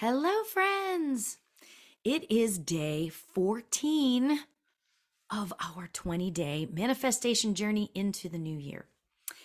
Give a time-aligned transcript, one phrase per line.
[0.00, 1.38] Hello, friends.
[2.04, 4.40] It is day 14
[5.30, 8.88] of our 20 day manifestation journey into the new year.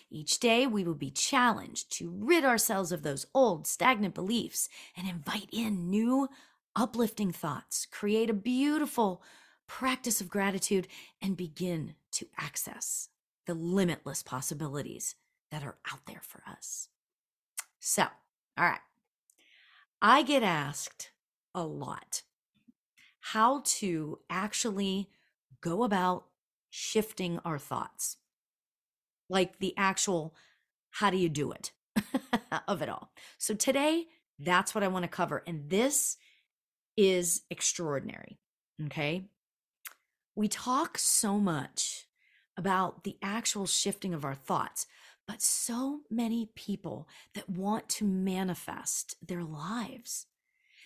[0.10, 5.08] Each day, we will be challenged to rid ourselves of those old, stagnant beliefs and
[5.08, 6.28] invite in new,
[6.76, 9.24] uplifting thoughts, create a beautiful
[9.68, 10.90] practice of gratitude,
[11.22, 13.08] and begin to access
[13.46, 15.16] the limitless possibilities
[15.50, 16.90] that are out there for us.
[17.80, 18.04] So,
[18.58, 18.80] all right.
[20.02, 21.12] I get asked
[21.54, 22.24] a lot
[23.20, 25.10] how to actually
[25.62, 26.26] go about
[26.70, 28.18] shifting our thoughts.
[29.30, 30.36] Like the actual,
[30.90, 31.72] how do you do it
[32.68, 33.12] of it all.
[33.38, 34.08] So today,
[34.40, 35.44] that's what I want to cover.
[35.46, 36.18] And this
[36.98, 38.40] is extraordinary.
[38.86, 39.26] Okay.
[40.36, 42.08] We talk so much
[42.58, 44.86] about the actual shifting of our thoughts,
[45.28, 50.28] but so many people that want to manifest their lives,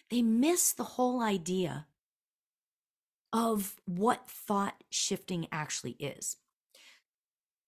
[0.09, 1.87] they miss the whole idea
[3.33, 6.37] of what thought shifting actually is.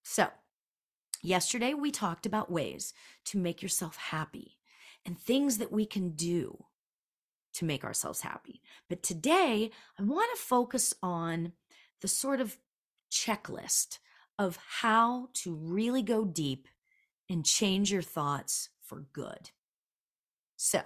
[0.02, 0.28] So,
[1.22, 2.94] yesterday we talked about ways
[3.26, 4.56] to make yourself happy
[5.04, 6.64] and things that we can do
[7.54, 8.62] to make ourselves happy.
[8.88, 11.52] But today, I want to focus on
[12.00, 12.56] the sort of
[13.10, 13.98] checklist
[14.38, 16.68] of how to really go deep
[17.28, 19.50] and change your thoughts for good.
[20.56, 20.82] So,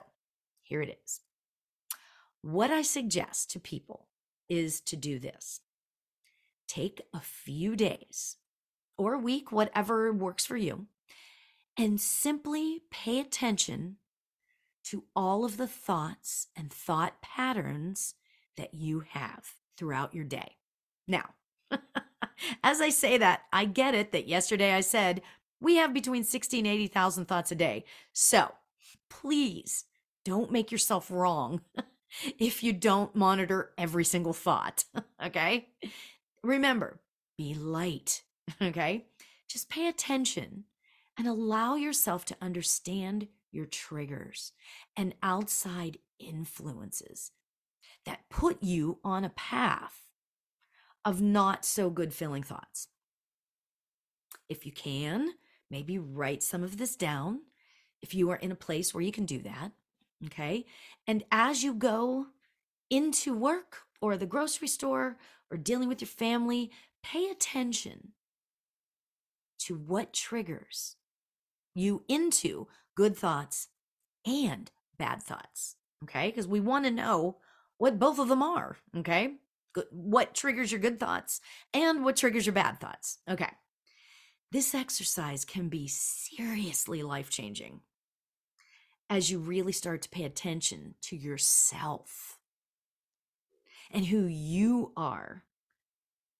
[0.63, 1.21] here it is.
[2.41, 4.09] What I suggest to people
[4.49, 5.61] is to do this
[6.67, 8.37] take a few days
[8.97, 10.87] or a week, whatever works for you,
[11.77, 13.97] and simply pay attention
[14.85, 18.15] to all of the thoughts and thought patterns
[18.57, 20.57] that you have throughout your day.
[21.07, 21.31] Now,
[22.63, 25.23] as I say that, I get it that yesterday I said
[25.61, 27.85] we have between 60 and 80,000 thoughts a day.
[28.13, 28.53] So
[29.09, 29.85] please
[30.25, 31.61] don't make yourself wrong
[32.39, 34.85] if you don't monitor every single thought.
[35.25, 35.69] okay.
[36.43, 37.01] Remember,
[37.39, 38.23] be light.
[38.61, 39.07] Okay.
[39.49, 40.65] Just pay attention
[41.17, 44.53] and allow yourself to understand your triggers
[44.97, 47.31] and outside influences
[48.05, 50.01] that put you on a path
[51.05, 52.89] of not so good feeling thoughts.
[54.49, 55.31] If you can,
[55.71, 57.41] maybe write some of this down
[58.01, 59.73] if you are in a place where you can do that.
[60.27, 60.67] Okay.
[61.07, 62.27] And as you go
[62.91, 65.17] into work or the grocery store
[65.51, 66.71] or dealing with your family,
[67.03, 68.13] pay attention
[69.61, 70.97] to what triggers
[71.75, 73.69] you into good thoughts
[74.27, 75.77] and bad thoughts.
[76.05, 76.29] Okay.
[76.29, 77.39] Because we want to know
[77.79, 78.77] what both of them are.
[78.97, 79.35] Okay
[79.91, 81.41] what triggers your good thoughts
[81.73, 83.19] and what triggers your bad thoughts.
[83.29, 83.51] Okay.
[84.51, 87.81] This exercise can be seriously life changing
[89.09, 92.39] as you really start to pay attention to yourself
[93.91, 95.45] and who you are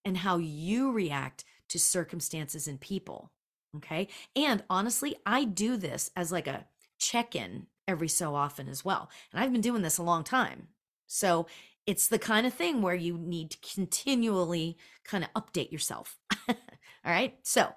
[0.05, 3.31] and how you react to circumstances and people.
[3.77, 4.09] Okay.
[4.37, 6.67] And honestly, I do this as like a
[6.99, 9.11] check in every so often as well.
[9.33, 10.69] And I've been doing this a long time.
[11.07, 11.47] So
[11.87, 16.19] it's the kind of thing where you need to continually kind of update yourself.
[16.49, 16.55] All
[17.05, 17.37] right.
[17.43, 17.73] So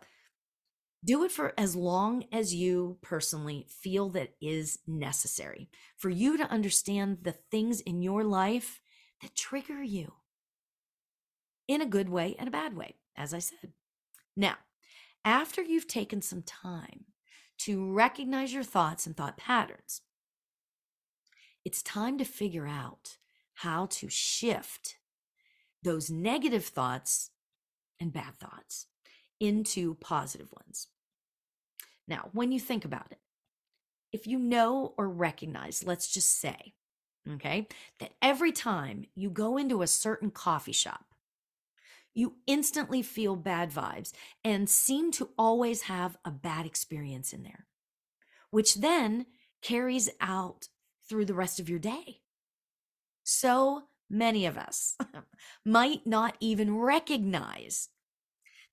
[1.03, 6.49] do it for as long as you personally feel that is necessary for you to
[6.49, 8.81] understand the things in your life
[9.21, 10.13] that trigger you
[11.67, 13.73] in a good way and a bad way, as I said.
[14.35, 14.55] Now,
[15.23, 17.05] after you've taken some time
[17.59, 20.01] to recognize your thoughts and thought patterns,
[21.63, 23.17] it's time to figure out
[23.55, 24.97] how to shift
[25.83, 27.31] those negative thoughts
[27.99, 28.87] and bad thoughts
[29.39, 30.87] into positive ones.
[32.07, 33.19] Now, when you think about it,
[34.11, 36.73] if you know or recognize, let's just say,
[37.29, 37.67] okay,
[37.99, 41.05] that every time you go into a certain coffee shop,
[42.13, 44.13] you instantly feel bad vibes
[44.43, 47.65] and seem to always have a bad experience in there,
[48.51, 49.25] which then
[49.61, 50.69] carries out
[51.09, 52.21] through the rest of your day.
[53.25, 54.95] So many of us
[55.65, 57.89] might not even recognize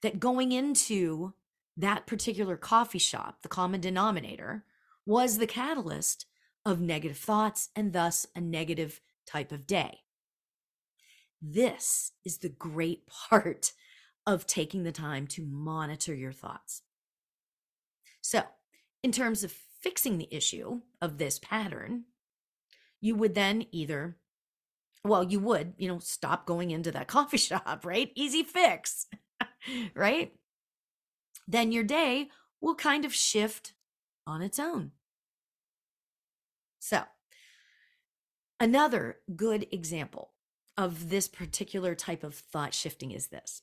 [0.03, 1.33] that going into
[1.77, 4.65] that particular coffee shop, the common denominator,
[5.07, 6.27] was the catalyst
[6.67, 10.01] of negative thoughts and thus a negative type of day.
[11.41, 13.73] This is the great part
[14.27, 16.83] of taking the time to monitor your thoughts.
[18.21, 18.43] So,
[19.03, 22.05] in terms of fixing the issue of this pattern,
[23.01, 24.19] you would then either
[25.05, 28.11] well, you would, you know, stop going into that coffee shop, right?
[28.15, 29.07] Easy fix,
[29.95, 30.33] right?
[31.49, 32.29] Then your day
[32.61, 33.75] will kind of shift
[34.27, 34.93] on its own.
[36.79, 37.03] So,
[38.63, 40.31] Another good example
[40.79, 43.63] of this particular type of thought shifting is this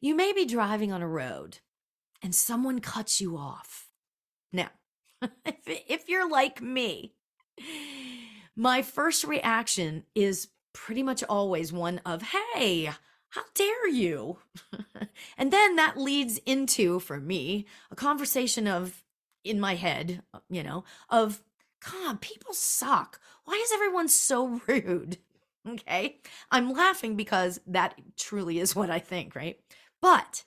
[0.00, 1.58] you may be driving on a road
[2.22, 3.88] and someone cuts you off.
[4.54, 4.70] Now,
[5.44, 7.14] if, if you're like me,
[8.58, 12.90] my first reaction is pretty much always one of, hey,
[13.30, 14.38] how dare you?
[15.38, 19.04] and then that leads into, for me, a conversation of,
[19.44, 21.40] in my head, you know, of,
[21.88, 23.20] God, people suck.
[23.44, 25.18] Why is everyone so rude?
[25.66, 26.18] Okay.
[26.50, 29.60] I'm laughing because that truly is what I think, right?
[30.02, 30.42] But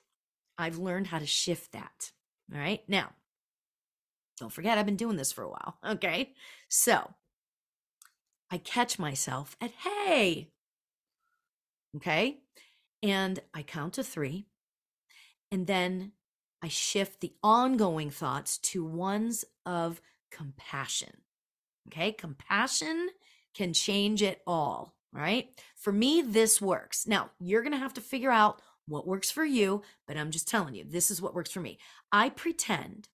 [0.57, 2.11] I've learned how to shift that.
[2.53, 2.81] All right.
[2.89, 3.11] Now,
[4.37, 5.77] don't forget, I've been doing this for a while.
[5.91, 6.33] Okay.
[6.67, 7.13] So
[8.51, 10.49] I catch myself at, hey.
[11.95, 12.39] Okay.
[13.01, 14.45] And I count to three.
[15.51, 16.11] And then
[16.61, 20.01] I shift the ongoing thoughts to ones of
[20.31, 21.21] compassion.
[21.87, 22.11] Okay.
[22.11, 23.09] Compassion
[23.53, 25.49] can change it all, right?
[25.75, 27.07] For me, this works.
[27.07, 30.47] Now, you're going to have to figure out what works for you, but I'm just
[30.47, 31.77] telling you, this is what works for me.
[32.11, 33.09] I pretend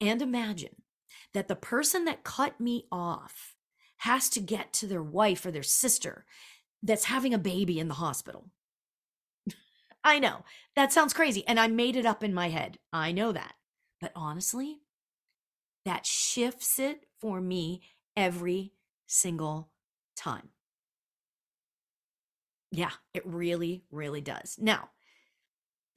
[0.00, 0.82] and imagine
[1.34, 3.56] that the person that cut me off
[4.02, 6.24] has to get to their wife or their sister
[6.82, 8.46] that's having a baby in the hospital.
[10.02, 10.44] I know
[10.74, 11.46] that sounds crazy.
[11.46, 12.78] And I made it up in my head.
[12.92, 13.54] I know that.
[14.00, 14.80] But honestly,
[15.84, 17.82] that shifts it for me
[18.16, 18.72] every
[19.06, 19.70] single
[20.16, 20.48] time.
[22.72, 24.56] Yeah, it really, really does.
[24.60, 24.90] Now,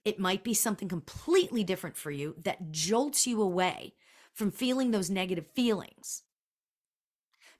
[0.04, 3.96] it might be something completely different for you that jolts you away
[4.31, 6.22] from feeling those negative feelings.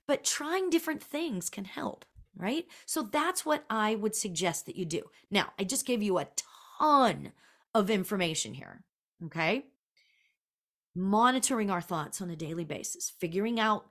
[0.08, 2.06] But trying different things can help,
[2.36, 2.66] right?
[2.86, 5.04] So that's what I would suggest that you do.
[5.32, 6.28] Now, I just gave you a
[6.78, 7.32] ton
[7.74, 8.84] of information here,
[9.26, 9.66] okay?
[10.96, 13.88] Monitoring our thoughts on a daily basis, figuring out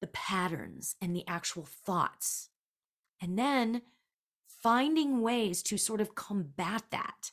[0.00, 2.48] the patterns and the actual thoughts,
[3.20, 3.82] and then
[4.46, 7.32] finding ways to sort of combat that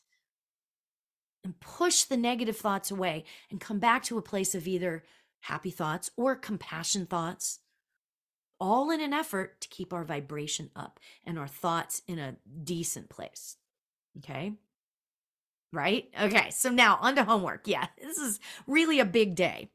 [1.44, 5.04] and push the negative thoughts away and come back to a place of either
[5.42, 7.60] happy thoughts or compassion thoughts,
[8.60, 13.10] all in an effort to keep our vibration up and our thoughts in a decent
[13.10, 13.58] place.
[14.18, 14.54] Okay.
[15.72, 16.10] Right?
[16.20, 16.50] Okay.
[16.52, 17.68] So now on to homework.
[17.68, 19.70] Yeah, this is really a big day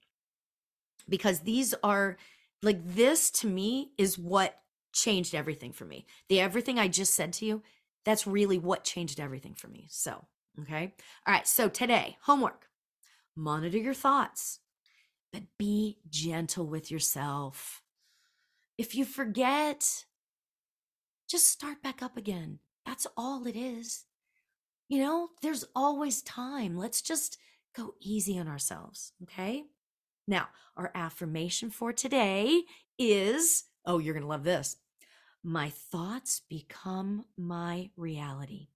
[1.08, 2.16] because these are
[2.62, 4.58] like this to me is what
[4.92, 6.06] changed everything for me.
[6.28, 7.62] The everything I just said to you,
[8.04, 9.86] that's really what changed everything for me.
[9.90, 10.24] So,
[10.62, 10.94] okay.
[11.26, 11.46] All right.
[11.46, 12.68] So today, homework
[13.36, 14.60] monitor your thoughts,
[15.32, 17.83] but be gentle with yourself.
[18.76, 20.04] If you forget,
[21.28, 22.58] just start back up again.
[22.84, 24.04] That's all it is.
[24.88, 26.76] You know, there's always time.
[26.76, 27.38] Let's just
[27.74, 29.12] go easy on ourselves.
[29.22, 29.64] Okay.
[30.26, 32.62] Now, our affirmation for today
[32.98, 34.76] is oh, you're going to love this
[35.44, 38.68] my thoughts become my reality.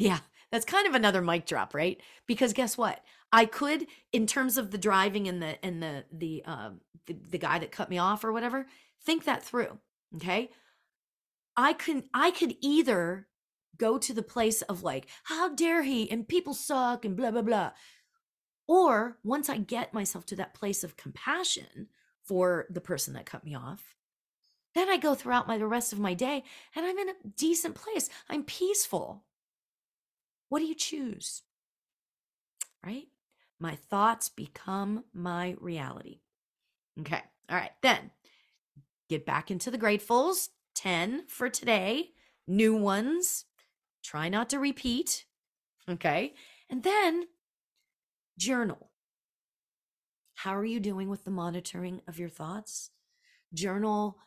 [0.00, 0.20] Yeah,
[0.50, 2.00] that's kind of another mic drop, right?
[2.26, 3.04] Because guess what?
[3.32, 6.70] I could, in terms of the driving and the and the the uh,
[7.06, 8.66] the, the guy that cut me off or whatever,
[9.04, 9.78] think that through.
[10.16, 10.50] Okay,
[11.54, 13.28] I can I could either
[13.76, 17.42] go to the place of like, how dare he, and people suck, and blah blah
[17.42, 17.72] blah,
[18.66, 21.88] or once I get myself to that place of compassion
[22.22, 23.94] for the person that cut me off,
[24.74, 27.74] then I go throughout my the rest of my day and I'm in a decent
[27.74, 28.08] place.
[28.30, 29.24] I'm peaceful.
[30.50, 31.42] What do you choose?
[32.84, 33.06] Right?
[33.58, 36.20] My thoughts become my reality.
[37.00, 37.22] Okay.
[37.48, 37.72] All right.
[37.82, 38.10] Then
[39.08, 40.50] get back into the gratefuls.
[40.74, 42.10] 10 for today.
[42.46, 43.44] New ones.
[44.02, 45.24] Try not to repeat.
[45.88, 46.34] Okay.
[46.68, 47.24] And then
[48.38, 48.90] journal.
[50.34, 52.90] How are you doing with the monitoring of your thoughts?
[53.52, 54.18] Journal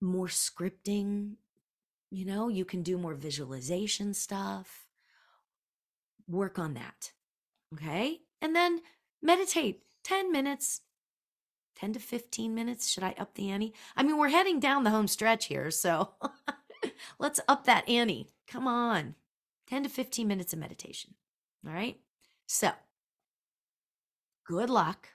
[0.00, 1.36] more scripting.
[2.10, 4.81] You know, you can do more visualization stuff.
[6.32, 7.12] Work on that.
[7.74, 8.20] Okay.
[8.40, 8.80] And then
[9.22, 10.80] meditate 10 minutes,
[11.76, 12.90] 10 to 15 minutes.
[12.90, 13.74] Should I up the ante?
[13.94, 15.70] I mean, we're heading down the home stretch here.
[15.70, 16.14] So
[17.18, 18.30] let's up that ante.
[18.48, 19.14] Come on.
[19.68, 21.14] 10 to 15 minutes of meditation.
[21.66, 22.00] All right.
[22.46, 22.70] So
[24.46, 25.08] good luck.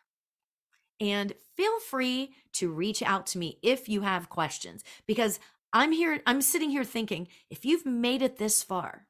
[0.99, 5.39] And feel free to reach out to me if you have questions because
[5.73, 9.07] I'm here, I'm sitting here thinking if you've made it this far,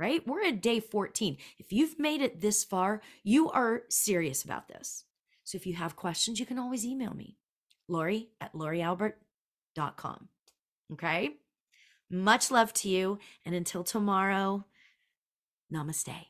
[0.00, 0.26] right?
[0.26, 1.36] We're at day 14.
[1.58, 5.04] If you've made it this far, you are serious about this.
[5.44, 7.36] So if you have questions, you can always email me,
[7.86, 10.28] Lori at lorialbert.com.
[10.94, 11.36] Okay?
[12.10, 13.18] Much love to you.
[13.44, 14.64] And until tomorrow,
[15.72, 16.29] namaste.